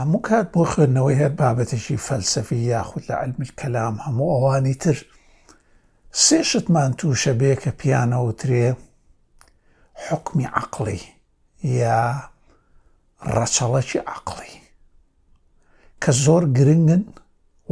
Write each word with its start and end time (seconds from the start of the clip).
هەموو 0.00 0.20
کات 0.28 0.46
بۆ 0.54 0.62
خوێندنەوەی 0.72 1.20
هەر 1.22 1.32
بابەتێکی 1.40 2.02
فەلسفی 2.06 2.58
یاخود 2.72 3.02
لە 3.10 3.14
علمیل 3.22 3.50
کەلام 3.60 3.96
هەموو 4.06 4.34
ئەوانی 4.34 4.74
تر 4.82 4.96
سێشتمان 6.24 6.90
تووشە 6.98 7.32
بێ 7.40 7.52
کە 7.62 7.70
پیانەوترێ 7.80 8.66
حکمی 10.06 10.46
عقلی 10.60 11.00
یا 11.82 12.00
ڕەچەڵەکی 13.36 14.00
عقلی 14.16 14.52
کە 16.02 16.10
زۆر 16.24 16.42
گرنگن 16.58 17.02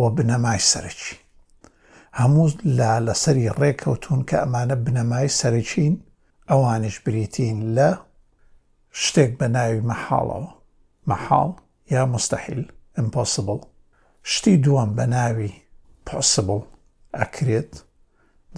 و 0.00 0.02
بنەمای 0.16 0.60
سەرکی 0.70 1.16
هەموو 2.20 2.46
لا 2.78 2.92
لەسەری 3.06 3.48
ڕێکەوتون 3.60 4.20
کە 4.28 4.36
ئەمانە 4.42 4.76
بنەمای 4.86 5.28
سەرچین 5.40 5.94
ئەوانش 6.50 6.96
بریتین 7.04 7.58
لە 7.76 7.88
شتێک 9.02 9.30
بە 9.38 9.46
ناوی 9.54 9.80
مەحاڵەوە 9.90 10.50
مەحاڵ 11.10 11.50
یا 11.92 12.06
مستەحیل 12.14 12.62
ئەمپۆسیبل 12.98 13.58
شتی 14.24 14.62
دووەم 14.64 14.90
بە 14.98 15.04
ناوی 15.14 15.52
پۆسیبل 16.06 16.60
ئەکرێت 17.20 17.72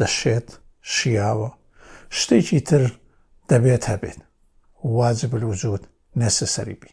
دەشێت 0.01 0.48
شیاوە 0.95 1.51
شتێکی 2.19 2.61
تر 2.69 2.83
دەبێت 3.51 3.84
هەبێت 3.91 4.19
واجب 4.97 5.33
الوجود 5.37 5.87
necessary 6.20 6.77
بی 6.80 6.91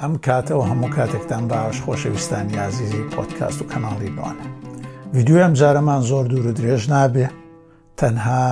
ئەم 0.00 0.14
کاتەوە 0.26 0.64
هەموو 0.70 0.90
کاتێکتان 0.96 1.44
باش 1.50 1.76
خۆشەویستانی 1.84 2.56
عزیزی 2.68 3.02
پۆتکاست 3.10 3.58
و 3.62 3.68
کەناڵی 3.70 4.10
دوانە 4.16 4.46
ویددیو 5.16 5.38
ئەم 5.42 5.54
جارەمان 5.60 6.00
زۆر 6.10 6.24
دوور 6.30 6.46
و 6.48 6.52
درێژ 6.58 6.82
نابێ 6.92 7.26
تەنها 8.00 8.46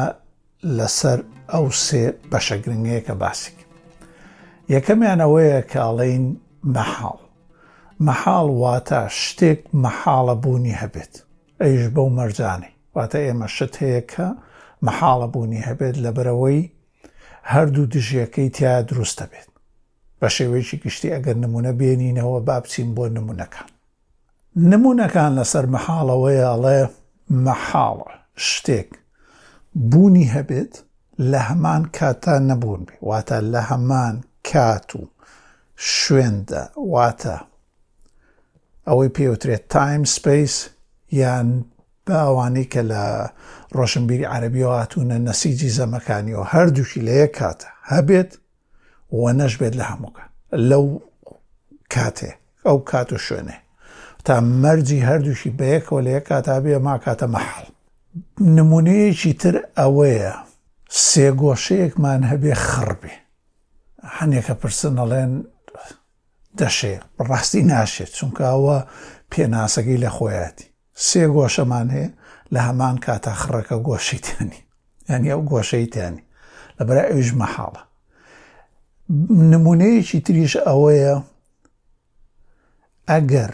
لەسەر 0.79 1.19
ئەو 1.53 1.67
سێ 1.85 2.05
بەشە 2.33 2.57
گرنگەیە 2.65 3.03
کە 3.07 3.15
باسیک 3.23 3.59
یەکەمیان 4.75 5.21
ئەوەیە 5.25 5.61
کاڵین 5.73 6.25
مەحاڵ 6.77 7.19
مەحاڵ 8.09 8.49
واتە 8.65 9.01
شتێک 9.25 9.61
مەحاڵە 9.85 10.35
بوونی 10.43 10.79
هەبێت 10.83 11.15
ئەیش 11.63 11.85
بەو 11.95 12.09
مەرجانی 12.19 12.71
واتە 12.97 13.19
ئێمە 13.27 13.49
شت 13.57 13.75
هەیە 13.83 14.03
کە 14.13 14.27
مەحاڵە 14.87 15.27
بوونی 15.35 15.65
هەبێت 15.69 15.95
لەبەرەوەی 16.05 16.61
هەردوو 17.53 17.91
دژیەکەی 17.95 18.49
تیا 18.57 18.75
دروستە 18.91 19.25
بێت 19.33 19.49
بە 20.21 20.29
شێوەیەکی 20.37 20.79
گشتی 20.85 21.13
ئەگەر 21.15 21.37
نمونە 21.45 21.73
بێنینەوە 21.81 22.39
با 22.47 22.57
بچین 22.61 22.89
بۆ 22.97 23.05
نمونونەکان 23.19 23.72
نمونونەکان 24.57 25.33
لەسەر 25.39 25.65
مەحاڵەوەی 25.75 26.41
ئەڵێ 26.49 26.81
مەحاڵە 27.47 28.11
شتێک 28.49 28.89
بوونی 29.91 30.27
هەبێت 30.37 30.73
لە 31.31 31.41
هەمان 31.49 31.83
کاتە 31.97 32.35
نەبوون 32.49 32.83
بێ 32.87 32.95
واتە 33.09 33.39
لە 33.53 33.61
هەمان 33.71 34.15
کات 34.51 34.89
و 34.97 35.03
شوێندە 35.99 36.63
واتە 36.93 37.37
ئەوەی 38.89 39.15
پێوترێت 39.17 39.65
تایم 39.71 40.05
سپیس 40.05 40.55
یان 41.13 41.65
باوانەی 42.07 42.69
کە 42.73 42.83
لە 42.93 43.03
ڕۆشنبیری 43.77 44.31
عەربیەوە 44.35 44.75
هاتوونە 44.81 45.19
نەسیجی 45.29 45.75
زەمەکانیەوە 45.81 46.47
هەردووشی 46.53 47.05
لە 47.09 47.13
یەک 47.23 47.33
کاتە 47.41 47.69
هەبێت 47.93 48.31
و 49.19 49.23
نەشبێت 49.41 49.75
لە 49.81 49.85
هەمووکە 49.91 50.25
لەو 50.71 50.87
کاتێ 51.95 52.31
ئەو 52.67 52.79
کات 52.91 53.11
و 53.15 53.19
شوێنێ 53.27 53.57
تا 54.25 54.41
مەرجی 54.41 55.01
هەردووشی 55.09 55.51
بەیەکەوە 55.59 56.01
لە 56.07 56.11
یەک 56.17 56.25
کاتابێ 56.31 56.79
ما 56.87 56.95
کاتە 57.05 57.27
مەحڵ 57.35 57.65
نمونەیەکی 58.41 59.33
تر 59.43 59.55
ئەوەیە 59.79 60.35
سێگۆشەیەکمان 61.07 62.23
هەبێ 62.31 62.55
خڕبێ 62.69 63.15
هەنێکە 64.17 64.55
پرسن 64.61 64.95
ئەڵێن 65.01 65.33
دەشێ 66.59 66.95
ڕاستی 67.29 67.63
ناشێت 67.73 68.13
چونکە 68.19 68.45
ئەوە 68.53 68.79
پێناسەگەی 69.33 70.03
لە 70.05 70.11
خۆیەتی 70.17 70.67
سێ 71.07 71.23
گۆشەمان 71.37 71.89
هەیە 71.95 72.09
لە 72.55 72.61
هەمان 72.67 72.97
کاتا 73.05 73.35
خڕەکە 73.43 73.77
گۆشیتیانی 73.89 74.61
ینی 75.09 75.31
ئەو 75.33 75.43
گۆشەیتیانی 75.53 76.25
لەبەر 76.79 76.99
ئەوش 77.11 77.31
مەحاڵە 77.41 77.83
نمونەیەکی 79.53 80.21
تریش 80.27 80.55
ئەوەیە 80.67 81.15
ئەگەر 83.11 83.53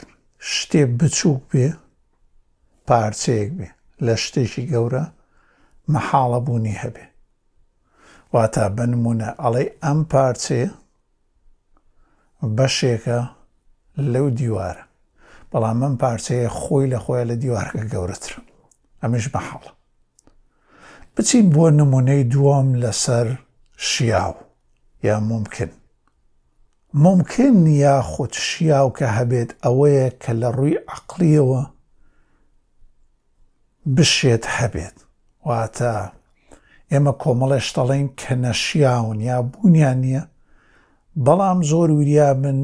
شتێ 0.55 0.85
بچووک 0.99 1.43
بێ 1.51 1.67
پارچەیەک 2.89 3.51
بێ 3.59 3.69
لە 4.07 4.15
شتێکی 4.25 4.65
گەورە 4.73 5.05
مەحاڵە 5.93 6.41
بوونی 6.47 6.81
هەبێ 6.83 7.05
واتە 8.35 8.63
بنمونە 8.77 9.31
ئەڵێ 9.43 9.65
ئەم 9.83 10.01
پارچەیە 10.13 10.71
بەشێکە 12.57 13.19
لەو 14.13 14.27
دیوارە 14.39 14.85
بەڵام 15.51 15.77
من 15.83 15.95
پارچەیە 16.03 16.49
خۆی 16.61 16.91
لە 16.93 16.99
خۆیان 17.05 17.27
لە 17.31 17.37
دیوارکە 17.43 17.85
گەورەتر 17.93 18.33
ئەمش 19.03 19.25
بەحاڵە 19.35 19.71
بچین 21.17 21.47
بۆ 21.55 21.65
نمونەی 21.79 22.25
دووەم 22.33 22.69
لەسەر 22.85 23.27
شیاو 23.89 24.35
یا 25.07 25.17
ممکن 25.21 25.71
ممکن 26.95 27.43
نیە 27.69 27.97
خۆتشیاو 28.11 28.89
کە 28.99 29.07
هەبێت 29.19 29.51
ئەوەیە 29.65 30.09
کە 30.23 30.33
لە 30.41 30.49
ڕووی 30.57 30.79
عقلیەوە 30.97 31.63
بشێت 33.97 34.45
هەبێت 34.59 34.97
واتە 35.47 35.95
ئێمە 36.93 37.13
کۆمەڵێشتەڵێن 37.23 38.07
کە 38.21 38.33
نەشییاون 38.43 39.19
یا 39.29 39.39
بوونیان 39.53 39.99
نییە 40.05 40.23
بەڵام 41.25 41.59
زۆر 41.71 41.89
وریا 41.99 42.31
من 42.43 42.59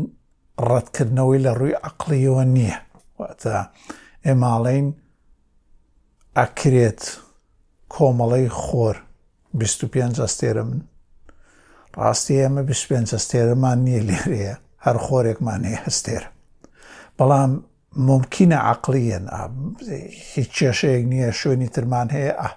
ڕەتکردنەوەی 0.69 1.41
لە 1.47 1.53
ڕووی 1.59 1.79
عقلیەوە 1.89 2.45
نییە 2.55 2.79
واتە 3.21 3.57
ئێماڵین 4.27 4.87
ئەکرێت 6.39 7.01
کۆمەڵی 7.95 8.49
خۆر 8.61 8.97
25 9.55 10.19
ئەستێرە 10.25 10.63
من 10.69 10.81
ڕاستی 12.03 12.35
ئەمە 12.47 12.63
بشپێن 12.69 13.05
هەستێرەمان 13.13 13.79
نییە 13.87 14.03
لێرەیە 14.09 14.55
هەر 14.85 14.97
خۆرێکمان 15.05 15.61
هەیە 15.69 15.81
هەستێر 15.87 16.25
بەڵام 17.19 17.51
ممکنە 18.11 18.59
عقلیەن 18.73 19.25
هیچ 20.35 20.49
کێشەیەک 20.59 21.05
نییە 21.13 21.31
شوێنی 21.41 21.69
ترمان 21.75 22.09
هەیە 22.17 22.33
ئە 22.41 22.51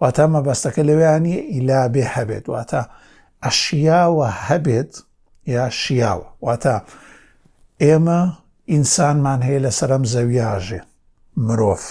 واتە 0.00 0.24
مەبەستەکە 0.34 0.82
لەوێیانە 0.88 1.36
ئیلا 1.54 1.80
بێ 1.94 2.04
هەبێت 2.16 2.44
واتە 2.52 2.82
ئەشیاوە 3.44 4.28
هەبێت 4.48 4.92
یا 5.54 5.64
شیاوە 5.80 6.28
واتە 6.46 6.76
ئێمە 7.84 8.20
ئینسانمان 8.72 9.40
هەیە 9.46 9.60
لە 9.66 9.70
سەرم 9.78 10.04
زەویاژێ 10.12 10.80
مرۆڤ 11.46 11.82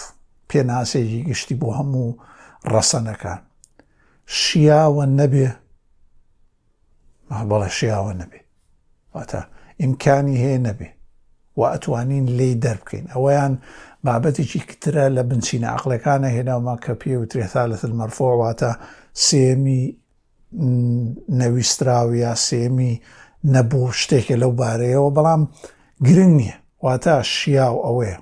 پێناسێکی 0.50 1.22
گشتی 1.30 1.56
بۆ 1.62 1.68
هەموو 1.78 2.18
ڕەسەنەکان 2.72 3.40
شیاوە 4.41 5.06
نەبێ 5.19 5.47
بەڵەشیاوە 7.50 8.13
نەبێ 8.22 8.40
واتە 9.16 9.41
ئیمکانی 9.81 10.38
هەیە 10.44 10.59
نەبێ 10.68 10.90
و 11.57 11.62
ئەتوانین 11.74 12.25
لی 12.38 12.52
دەربکەین 12.63 13.06
ئەوەیان 13.13 13.53
بابەتێکی 14.06 14.62
کترە 14.69 15.06
لە 15.16 15.22
بنچینە 15.29 15.69
عقلەکانە 15.78 16.30
هێناوما 16.38 16.75
کە 16.84 16.94
پێ 17.01 17.13
و 17.22 17.25
ترێتا 17.31 17.63
لە 17.72 17.78
مەرفۆواتە 18.00 18.72
سێمی 19.28 19.84
نەویستراوی 21.40 22.18
یا 22.25 22.34
سێمی 22.47 22.94
نەبوو 23.53 23.85
شتێکە 24.01 24.35
لەو 24.41 24.51
بارەیەوە 24.62 25.09
بەڵام 25.18 25.41
گرنگ 26.06 26.34
نییە 26.41 26.56
واتە 26.85 27.16
شیاو 27.35 27.75
ئەوەیە 27.85 28.18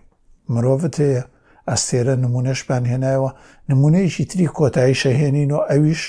مرۆڤت 0.53 0.95
هەیە 1.05 1.23
ئەستێرە 1.69 2.15
نمونەشبان 2.23 2.83
هێنایەوە 2.91 3.31
نمونەیەکی 3.69 4.25
تری 4.29 4.47
کۆتایی 4.57 4.99
شەهێنین 5.03 5.51
و 5.57 5.65
ئەویش 5.71 6.03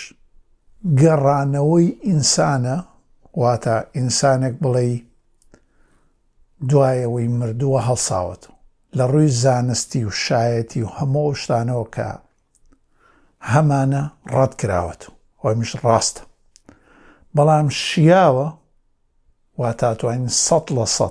گەڕانەوەی 1.01 1.89
ئینسانە 2.07 2.77
واتە 3.39 3.77
ئینسانێک 3.97 4.55
بڵێ 4.65 4.83
دوایەوەی 6.71 7.29
مردووە 7.39 7.81
هەڵساوت 7.89 8.43
لە 8.97 9.05
ڕووی 9.13 9.29
زانستی 9.43 10.03
و 10.07 10.11
شایەتی 10.25 10.81
و 10.85 10.89
هەموو 10.97 11.35
شتانەوە 11.41 11.87
کە 11.95 12.11
هەمانە 13.53 14.03
ڕەت 14.35 14.53
کراوەت 14.61 15.03
وای 15.43 15.55
مش 15.61 15.71
ڕاستە 15.85 16.23
بەڵام 17.37 17.69
شیاوە 17.85 18.49
وا 19.61 19.71
تاتوانین 19.81 20.31
سە 20.47 20.59
لە 20.77 20.87
سە 20.97 21.09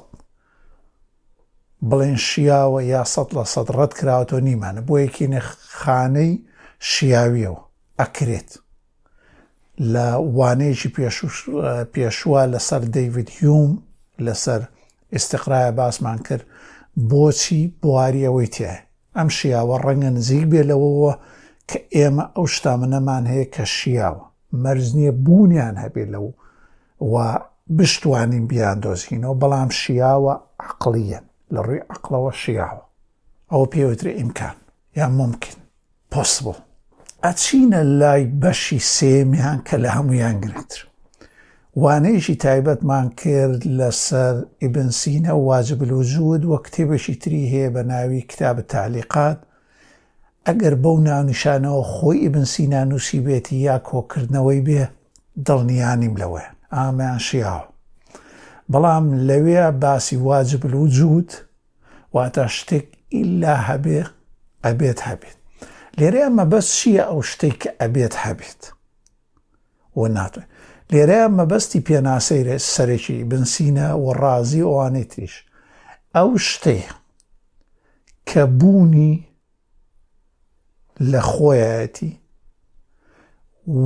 بڵێن 1.90 2.18
شیاوە 2.28 2.80
یا 2.94 3.04
سە 3.14 3.22
لە 3.38 3.44
سە 3.54 3.62
ڕەت 3.78 3.94
کراوەەوە 4.00 4.42
نیمانە 4.48 4.82
بۆ 4.88 4.96
یەکینە 5.06 5.42
خانەی 5.80 6.32
شیاویەوە 6.92 7.60
ئەکرێت. 8.00 8.50
لە 9.94 10.08
وانەیەکی 10.38 10.90
پێشوە 11.94 12.42
لەسەر 12.54 12.82
دەیوید 12.96 13.30
هیوم 13.40 13.72
لەسەر 14.26 14.62
ئستقرایە 15.16 15.72
باسمان 15.78 16.20
کرد 16.28 16.44
بۆچی 17.12 17.62
بواری 17.82 18.28
ئەوەی 18.28 18.50
تێ 18.56 18.74
ئەم 19.18 19.30
شیاوە 19.38 19.76
ڕەنگە 19.86 20.10
نزیک 20.18 20.46
بێ 20.52 20.62
لەوەوە 20.70 21.14
کە 21.70 21.78
ئێمە 21.96 22.26
ئەو 22.36 22.46
شتا 22.56 22.74
منەمان 22.82 23.24
هەیە 23.32 23.46
کە 23.56 23.66
شیاوە 23.78 24.24
مەرز 24.64 24.90
نییە 24.98 25.12
بوونیان 25.26 25.76
هەبێ 25.84 26.06
لەو 26.14 26.28
و 27.12 27.16
بشتوانین 27.78 28.46
بیاندۆزینەوە 28.52 29.40
بەڵام 29.42 29.70
شیاوە 29.82 30.34
عقلیەن 30.70 31.26
لە 31.54 31.60
ڕووی 31.66 31.82
عقلەوە 31.96 32.32
شیاوە 32.42 32.84
ئەوە 33.52 33.66
پێوترێ 33.74 34.12
ئیمکان 34.20 34.56
یان 35.00 35.12
ممکن 35.22 35.58
پۆسبڵ 36.12 36.58
ئەچینە 37.26 37.82
لای 38.02 38.24
بەشی 38.42 38.80
سێمیان 38.96 39.60
کە 39.68 39.76
لە 39.84 39.90
هەمویان 39.98 40.36
گرێتر 40.44 40.80
وانەیەشی 41.82 42.36
تایبەتمان 42.46 43.08
کرد 43.22 43.62
لەسەر 43.80 44.36
ئیبنسینە 44.64 45.34
واجبل 45.50 45.92
و 45.92 46.04
زود 46.14 46.42
وە 46.52 46.58
کتێبەشی 46.66 47.16
تری 47.22 47.50
هەیە 47.54 47.70
بە 47.76 47.82
ناوی 47.92 48.22
کتاب 48.32 48.58
تالیقات 48.74 49.38
ئەگەر 50.48 50.74
بەو 50.84 50.96
نانوشانەوە 51.08 51.82
خۆی 51.94 52.18
ئیبنسینا 52.24 52.82
نووسی 52.90 53.20
بێتی 53.26 53.54
یا 53.68 53.78
کۆکردنەوەی 53.90 54.62
بێ 54.68 54.82
دڵنیانیم 55.48 56.16
لەوە 56.22 56.44
ئامیان 56.76 57.20
شیاوە 57.28 57.66
بەڵام 58.72 59.06
لەوێ 59.30 59.58
باسی 59.84 60.18
واجبل 60.28 60.74
و 60.82 60.88
جوود 60.96 61.32
واتە 62.16 62.44
شتێک 62.58 62.86
ئللا 63.18 63.56
هەبێ 63.70 64.00
ئەبێت 64.66 65.00
هەبێت 65.10 65.39
لێرە 66.00 66.20
ئەمە 66.26 66.46
بەس 66.52 66.68
چییە 66.78 67.04
ئەو 67.10 67.20
شتێک 67.30 67.58
کە 67.62 67.70
ئەبێت 67.82 68.14
هەبێت 68.24 68.62
و 70.00 70.02
ناتوێت 70.18 70.48
لێرە 70.92 71.20
مەبەستی 71.38 71.86
پێناسەیرە 71.88 72.56
سەرەکی 72.74 73.18
بنسینە 73.30 73.90
و 74.04 74.06
ڕازی 74.22 74.64
ئەوانەی 74.68 75.06
تریش 75.12 75.36
ئەو 76.16 76.30
شتەیە 76.50 76.94
کە 78.30 78.44
بوونی 78.60 79.14
لە 81.12 81.22
خۆیەتی 81.32 82.14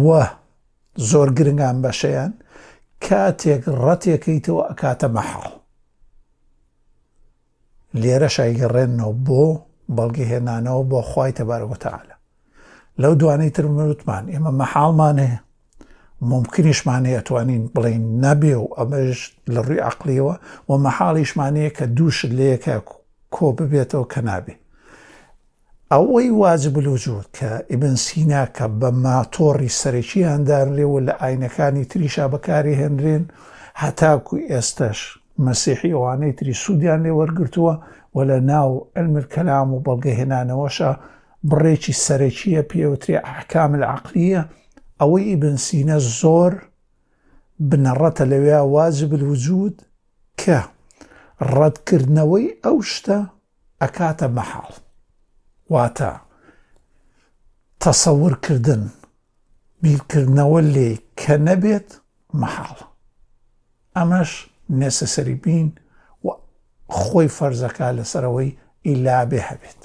وە 0.04 0.24
زۆر 1.10 1.30
گرنگان 1.38 1.78
بەشەیان 1.84 2.34
کاتێک 3.06 3.64
ڕەتێکیتەوە 3.84 4.62
ئەکاتە 4.70 5.08
مەحاڵ 5.16 5.54
لێرە 8.02 8.30
شایگەڕێنەوە 8.36 9.14
بۆ 9.26 9.46
بەڵگە 9.92 10.24
هێنانەوە 10.32 10.84
بۆ 10.92 11.00
خی 11.10 11.32
تەبارەوەتەعاالە 11.40 12.16
لەو 13.02 13.14
دوانەی 13.22 13.50
ترمرتمان 13.58 14.24
ئێمە 14.34 14.52
مەحاڵمان 14.60 15.18
هەیە 15.26 15.40
ممکنیشمانەیە 16.32 17.16
ئەتوانین 17.18 17.64
بڵین 17.76 18.04
نەبێ 18.26 18.56
و 18.64 18.68
ئەمەش 18.78 19.20
لە 19.54 19.60
ڕووی 19.68 19.84
عقلیەوە 19.92 20.36
و 20.70 20.72
مەحاڵیشمانەیە 20.86 21.72
کە 21.78 21.86
دووشت 21.98 22.30
لەیەکە 22.38 22.76
کۆ 23.36 23.46
ببێتەوە 23.58 24.06
کە 24.14 24.22
نابێ 24.30 24.56
ئەوەی 25.92 26.28
واجبلوجود 26.42 27.28
کە 27.38 27.50
ئیبن 27.72 27.96
سینا 28.06 28.44
کە 28.58 28.66
بە 28.80 28.90
ماتۆڕی 29.06 29.72
سەرەکییاندار 29.82 30.68
لێوە 30.78 31.00
لە 31.08 31.14
ئاینەکانی 31.22 31.86
تریشا 31.92 32.26
بەکاری 32.34 32.80
هێنرێن 32.82 33.24
هەتاکو 33.84 34.36
ئێستش 34.52 35.00
مەسیحی 35.48 35.94
ئەوانەی 35.96 36.32
تری 36.38 36.54
سوودیان 36.64 37.00
لێ 37.06 37.12
وەرگتووە 37.20 37.74
وە 38.16 38.24
ناو 38.50 38.72
ئەلمر 38.96 39.26
کەلام 39.34 39.68
و 39.74 39.84
بەڵگە 39.86 40.14
هێنانەوەشە 40.20 40.92
بڕێکی 41.50 41.94
سەرەکیە 42.06 42.62
پێوتری 42.72 43.24
ئاحکام 43.26 43.72
العقلیە 43.78 44.42
ئەوەی 45.00 45.28
ئیبنسینە 45.30 45.98
زۆر 46.20 46.54
بنەڕەتە 47.70 48.26
لەوێ 48.32 48.58
واجب 48.76 49.12
الوجود 49.18 49.76
کە 50.42 50.60
ڕەتکردنەوەی 51.56 52.48
ئەو 52.64 52.78
شتە 52.92 53.20
ئەکاتە 53.82 54.28
مەحاڵ 54.38 54.74
واتە 55.74 56.12
تەسەورکردن 57.84 58.84
بیرکردنەوە 59.84 60.62
لێ 60.76 60.90
کە 61.22 61.34
نەبێت 61.48 61.90
مەحاڵ 62.42 62.80
ئەمەش 63.98 64.32
نێسەسەری 64.80 65.38
بین 65.44 65.70
خۆی 67.00 67.28
فەرزەکە 67.38 67.88
لەسەرەوەی 67.98 68.50
ئیلابێ 68.86 69.42
هەبێت. 69.50 69.82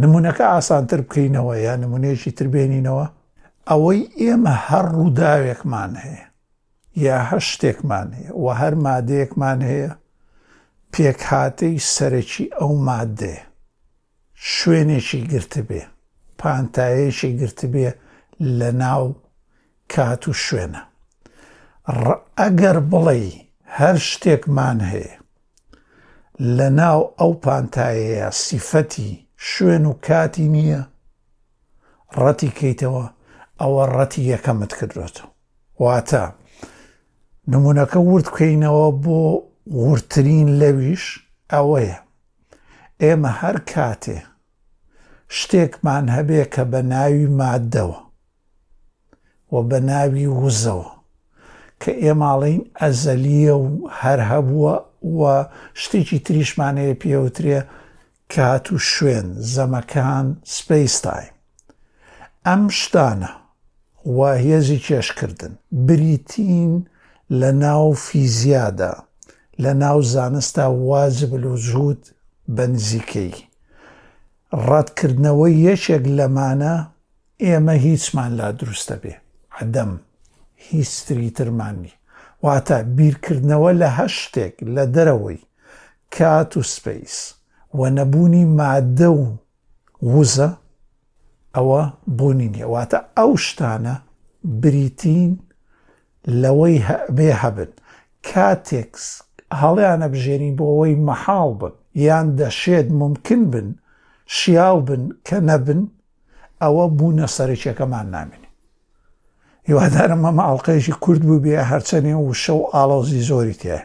نمونونەکە 0.00 0.44
ئاسانتر 0.52 1.00
بکەینەوە 1.06 1.54
یا 1.66 1.74
نمونێکی 1.82 2.30
تربێنینەوە 2.38 3.06
ئەوەی 3.70 4.00
ئێمە 4.20 4.54
هەر 4.68 4.86
ڕووداوێکمان 4.98 5.92
هەیە 6.04 6.24
یا 7.04 7.16
هەر 7.28 7.40
شتێکمان 7.50 8.08
هەیە 8.18 8.30
و 8.42 8.46
هەر 8.60 8.74
مادەیەکمان 8.84 9.60
هەیە 9.70 9.92
پێک 10.92 11.18
هااتەی 11.30 11.74
سەرەکی 11.94 12.44
ئەو 12.58 12.72
مادێ 12.88 13.36
شوێنێکی 14.54 15.20
گرتبێ 15.32 15.82
پانتایەکی 16.40 17.30
گرتبێ 17.40 17.88
لە 18.58 18.70
ناو 18.82 19.04
کات 19.94 20.22
و 20.28 20.32
شوێنە 20.46 20.82
ئەگەر 22.40 22.76
بڵێ 22.90 23.20
هەر 23.78 23.96
شتێکمان 24.10 24.80
هەیە 24.92 25.17
لە 26.40 26.70
ناو 26.70 27.14
ئەو 27.20 27.32
پانتایەیە 27.44 28.30
سیفەتی 28.30 29.26
شوێن 29.50 29.86
و 29.86 29.92
کاتی 29.92 30.48
نییە 30.54 30.82
ڕەتی 32.18 32.50
کەیتەوە 32.58 33.04
ئەوە 33.60 33.84
ڕەتی 33.94 34.22
یەکەمت 34.32 34.72
کردوێتەوە 34.78 35.28
واتە 35.82 36.24
نمونونەکە 37.48 37.98
ورد 37.98 38.26
بکەینەوە 38.30 38.88
بۆ 39.04 39.20
ورترین 39.82 40.48
لەویش 40.60 41.04
ئەوەیە 41.52 41.98
ئێمە 43.02 43.30
هەر 43.40 43.56
کاتێ 43.72 44.18
شتێکمان 45.36 46.04
هەبێ 46.16 46.42
کە 46.54 46.62
بە 46.70 46.80
ناوی 46.94 47.26
مادەوە 47.38 47.98
و 49.52 49.56
بە 49.68 49.78
ناوی 49.90 50.26
وزەوە 50.40 50.90
کە 51.82 51.90
ئێماڵین 52.04 52.62
ئەزەلیە 52.80 53.54
و 53.58 53.64
هەر 54.00 54.20
هەبووە 54.30 54.74
و 55.04 55.22
شتێکی 55.82 56.18
تریشمانەیە 56.26 56.98
پێوترێ 57.02 57.60
کات 58.34 58.66
و 58.74 58.78
شوێن 58.92 59.28
زەمەکان 59.54 60.26
سپیستایم 60.56 61.34
ئەم 62.46 62.62
شتانە 62.80 63.30
واهێزی 64.16 64.78
کێشکردن 64.86 65.54
بریتین 65.86 66.72
لە 67.40 67.50
ناو 67.64 67.92
فیزیادا 68.04 68.94
لە 69.62 69.72
ناو 69.82 69.98
زانستا 70.12 70.66
وازبل 70.88 71.44
و 71.52 71.56
زود 71.56 72.02
بە 72.56 72.64
نزیکەی 72.74 73.34
ڕەتکردنەوەی 74.66 75.54
یەکێک 75.68 76.04
لەمانە 76.18 76.74
ئێمە 77.44 77.74
هیچمان 77.86 78.30
لا 78.38 78.48
دروستە 78.60 78.96
بێ 79.02 79.14
عدەم 79.58 79.90
هیچ 80.68 80.90
تریترمانی 81.08 81.92
واتە 82.44 82.76
بیرکردنەوە 82.96 83.72
لە 83.80 83.88
هە 83.98 84.06
شتێک 84.18 84.54
لە 84.74 84.84
دەرەوەی 84.94 85.38
کات 86.14 86.50
و 86.56 86.62
سپیس 86.62 87.14
و 87.78 87.90
نەبوونی 87.98 88.44
مادە 88.58 89.08
و 89.20 89.24
وزە 90.14 90.48
ئەوە 91.56 91.82
بوونی 92.18 92.48
نیە 92.54 92.66
واتە 92.74 92.98
ئەو 93.18 93.30
شتانە 93.46 93.96
بریتین 94.44 95.32
لەوەی 96.42 96.76
بێ 97.16 97.30
هەبن 97.42 97.70
کاتێکس 98.28 99.04
هەڵیانە 99.62 100.08
بژێنین 100.12 100.54
بۆ 100.58 100.64
ئەوەی 100.70 100.94
مەحاڵ 101.08 101.50
بن 101.60 101.74
یان 102.06 102.26
دەشێت 102.40 102.86
ممکن 103.00 103.42
بن 103.52 103.68
شیاو 104.36 104.78
بن 104.88 105.02
کە 105.26 105.36
نەبن 105.50 105.80
ئەوە 106.62 106.84
بوونە 106.98 107.26
سەرچەکەمان 107.36 108.06
نامێنێ 108.14 108.47
هیوادارم 109.70 110.20
ئەمە 110.26 110.42
ئاڵلقەیەشی 110.46 110.94
کورد 111.04 111.22
بوو 111.28 111.42
بێ 111.44 111.58
هەرچەنێ 111.70 112.14
و 112.16 112.32
شەو 112.42 112.60
ئالۆزی 112.74 113.22
زۆری 113.30 113.56
تێ 113.62 113.76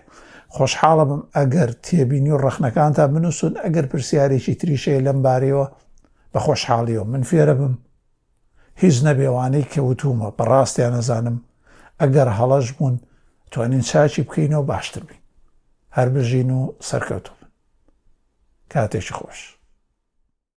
خۆشحاڵە 0.56 1.06
بم 1.10 1.22
ئەگەر 1.38 1.70
تێبینی 1.86 2.32
و 2.34 2.38
ڕخنەکانتان 2.46 3.10
بنووسن 3.14 3.54
ئەگەر 3.64 3.86
پرسیارێکی 3.92 4.56
تریشەیە 4.60 5.02
لەم 5.08 5.20
بارەوە 5.26 5.68
بە 6.34 6.40
خۆشحاڵیەوە 6.46 7.06
من 7.12 7.24
فێرە 7.30 7.56
بم 7.60 7.74
هیچ 8.82 8.96
نەبێوانەی 9.08 9.70
کەوتومە 9.74 10.30
بەڕاستیان 10.38 10.94
نەزانم 10.98 11.38
ئەگەر 12.02 12.30
هەڵەش 12.38 12.68
بوون 12.78 12.96
توانین 13.52 13.82
چاچی 13.90 14.24
بکەینەوە 14.28 14.66
باشتر 14.72 15.04
بین 15.10 15.22
هەر 15.96 16.08
بژین 16.14 16.52
و 16.60 16.62
سەرکەوتو 16.90 17.34
کاتێکی 18.74 19.14
خۆش. 19.20 19.42